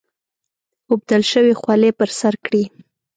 [0.91, 2.63] اوبدل شوې خولۍ پر سر کړي.